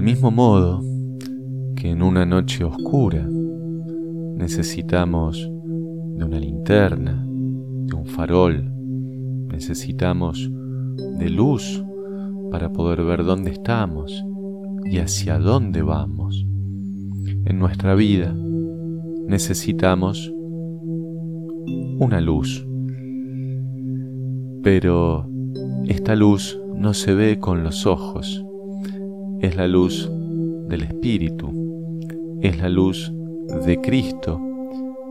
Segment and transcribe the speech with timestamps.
[0.00, 0.80] Del mismo modo
[1.76, 3.28] que en una noche oscura
[4.34, 8.64] necesitamos de una linterna, de un farol,
[9.52, 10.50] necesitamos
[11.18, 11.84] de luz
[12.50, 14.24] para poder ver dónde estamos
[14.90, 16.46] y hacia dónde vamos.
[17.44, 18.34] En nuestra vida
[19.28, 20.32] necesitamos
[21.98, 22.66] una luz,
[24.62, 25.28] pero
[25.88, 28.42] esta luz no se ve con los ojos,
[29.40, 30.10] es la luz
[30.68, 31.50] del Espíritu,
[32.42, 33.12] es la luz
[33.66, 34.40] de Cristo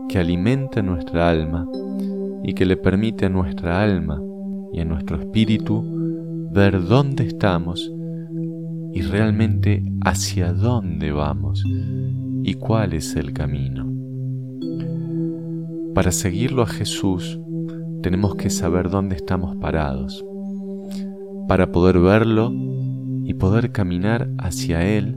[0.08, 1.68] que alimenta nuestra alma
[2.44, 4.22] y que le permite a nuestra alma
[4.72, 5.84] y a nuestro espíritu
[6.52, 7.92] ver dónde estamos
[8.92, 11.64] y realmente hacia dónde vamos
[12.42, 13.86] y cuál es el camino.
[15.94, 17.38] Para seguirlo a Jesús
[18.02, 20.24] tenemos que saber dónde estamos parados,
[21.46, 22.69] para poder verlo
[23.30, 25.16] y poder caminar hacia Él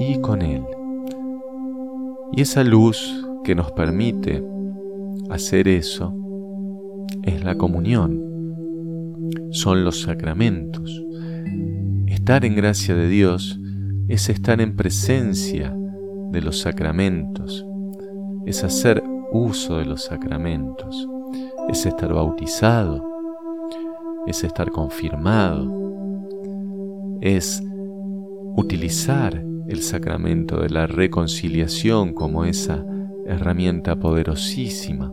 [0.00, 0.62] y con Él.
[2.32, 4.42] Y esa luz que nos permite
[5.28, 6.14] hacer eso
[7.22, 8.22] es la comunión,
[9.50, 11.04] son los sacramentos.
[12.06, 13.60] Estar en gracia de Dios
[14.08, 15.76] es estar en presencia
[16.32, 17.66] de los sacramentos,
[18.46, 21.06] es hacer uso de los sacramentos,
[21.68, 23.06] es estar bautizado,
[24.26, 25.85] es estar confirmado,
[27.26, 27.62] es
[28.56, 32.84] utilizar el sacramento de la reconciliación como esa
[33.26, 35.12] herramienta poderosísima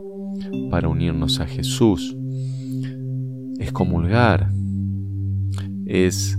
[0.69, 2.15] para unirnos a Jesús.
[3.57, 4.51] Es comulgar,
[5.85, 6.37] es,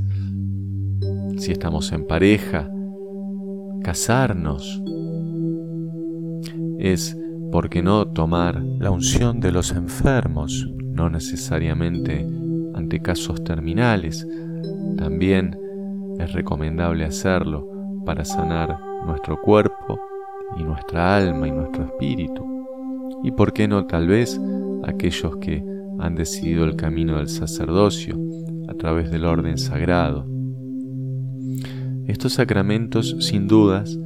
[1.38, 2.70] si estamos en pareja,
[3.82, 4.80] casarnos,
[6.78, 7.16] es,
[7.50, 10.68] ¿por qué no tomar la unción de los enfermos?
[10.92, 12.24] No necesariamente
[12.74, 14.26] ante casos terminales,
[14.96, 15.56] también
[16.18, 17.68] es recomendable hacerlo
[18.04, 19.98] para sanar nuestro cuerpo
[20.58, 22.44] y nuestra alma y nuestro espíritu.
[23.22, 24.40] Y por qué no tal vez
[24.84, 25.64] aquellos que
[25.98, 28.18] han decidido el camino del sacerdocio
[28.68, 30.26] a través del orden sagrado.
[32.06, 33.98] Estos sacramentos, sin dudas,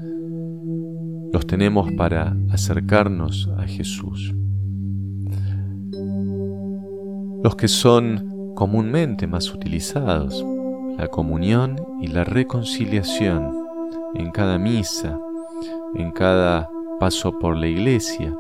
[1.33, 4.35] los tenemos para acercarnos a Jesús.
[7.43, 10.45] Los que son comúnmente más utilizados,
[10.99, 13.55] la comunión y la reconciliación
[14.17, 15.19] en cada misa,
[15.95, 18.35] en cada paso por la iglesia.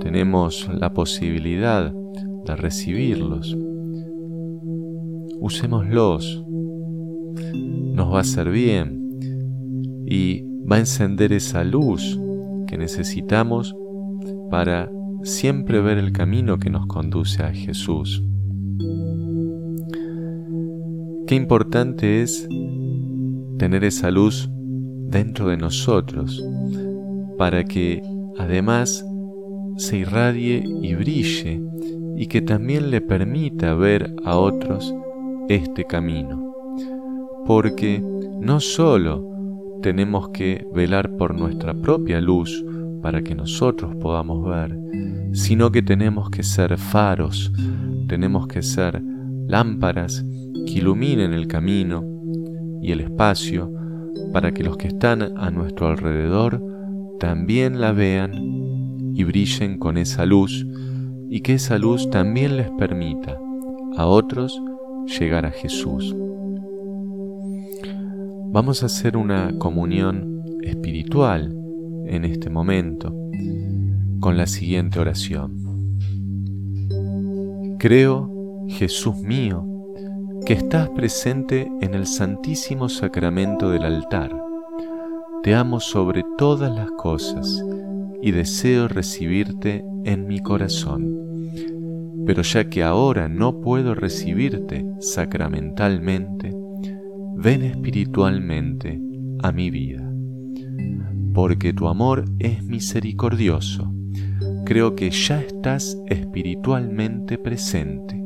[0.00, 3.56] Tenemos la posibilidad de recibirlos.
[5.38, 6.44] Usémoslos.
[7.94, 9.18] Nos va a hacer bien
[10.06, 12.18] y va a encender esa luz
[12.66, 13.74] que necesitamos
[14.50, 14.90] para
[15.22, 18.22] siempre ver el camino que nos conduce a Jesús.
[21.26, 22.48] Qué importante es
[23.58, 26.40] tener esa luz dentro de nosotros
[27.36, 28.00] para que
[28.38, 29.04] además
[29.76, 31.60] se irradie y brille
[32.16, 34.94] y que también le permita ver a otros
[35.48, 36.54] este camino.
[37.44, 38.00] Porque
[38.40, 39.28] no solo
[39.82, 42.64] tenemos que velar por nuestra propia luz
[43.02, 44.78] para que nosotros podamos ver,
[45.32, 47.52] sino que tenemos que ser faros,
[48.06, 49.02] tenemos que ser
[49.48, 50.24] lámparas
[50.66, 52.04] que iluminen el camino
[52.82, 53.72] y el espacio
[54.32, 56.62] para que los que están a nuestro alrededor
[57.18, 58.32] también la vean
[59.14, 60.66] y brillen con esa luz
[61.30, 63.38] y que esa luz también les permita
[63.96, 64.60] a otros
[65.18, 66.14] llegar a Jesús.
[68.48, 71.54] Vamos a hacer una comunión espiritual
[72.06, 73.14] en este momento
[74.20, 75.56] con la siguiente oración.
[77.78, 79.75] Creo, Jesús mío,
[80.46, 84.30] que estás presente en el Santísimo Sacramento del altar.
[85.42, 87.64] Te amo sobre todas las cosas
[88.22, 91.04] y deseo recibirte en mi corazón.
[92.26, 96.54] Pero ya que ahora no puedo recibirte sacramentalmente,
[97.34, 99.00] ven espiritualmente
[99.42, 100.08] a mi vida.
[101.34, 103.92] Porque tu amor es misericordioso,
[104.64, 108.22] creo que ya estás espiritualmente presente.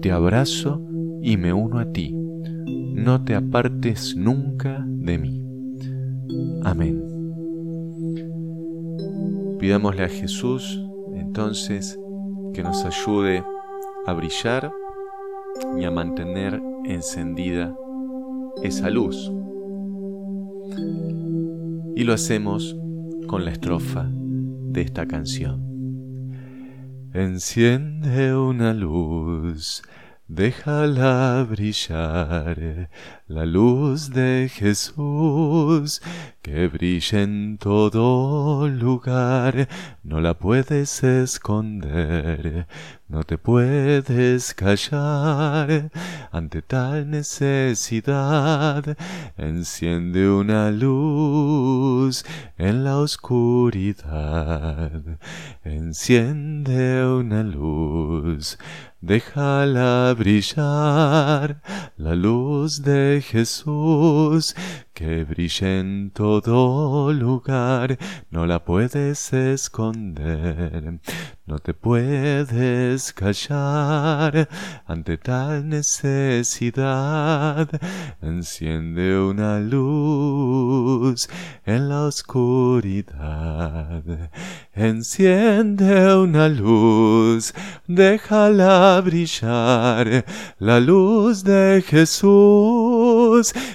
[0.00, 0.86] Te abrazo
[1.22, 2.12] y me uno a ti.
[2.12, 5.44] No te apartes nunca de mí.
[6.64, 7.02] Amén.
[9.58, 10.82] Pidámosle a Jesús
[11.14, 11.98] entonces
[12.52, 13.44] que nos ayude
[14.06, 14.72] a brillar
[15.78, 17.74] y a mantener encendida
[18.62, 19.32] esa luz.
[21.94, 22.76] Y lo hacemos
[23.28, 25.72] con la estrofa de esta canción.
[27.12, 29.82] Enciende una luz
[30.28, 32.88] Déjala brillar
[33.26, 36.00] la luz de Jesús
[36.40, 39.68] que brilla en todo lugar.
[40.02, 42.66] No la puedes esconder,
[43.12, 45.90] no te puedes callar
[46.30, 48.96] ante tal necesidad.
[49.36, 52.24] Enciende una luz
[52.56, 54.92] en la oscuridad.
[55.62, 58.56] Enciende una luz
[59.02, 61.60] déjala brillar
[61.96, 64.54] la luz de Jesús
[64.94, 67.98] que brilla en todo lugar,
[68.30, 71.00] no la puedes esconder,
[71.46, 74.48] no te puedes callar
[74.86, 77.68] ante tal necesidad.
[78.20, 81.28] Enciende una luz
[81.64, 84.02] en la oscuridad,
[84.74, 87.54] enciende una luz,
[87.86, 90.24] déjala brillar
[90.58, 92.91] la luz de Jesús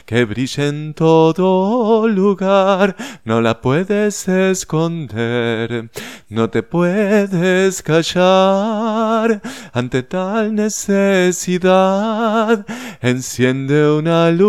[0.06, 2.96] que brilla en todo lugar,
[3.26, 5.90] no la puedes esconder,
[6.30, 9.42] no te puedes callar
[9.74, 12.66] ante tal necesidad.
[13.02, 14.48] Enciende una luz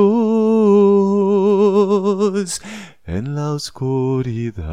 [3.04, 4.68] en la oscuridad.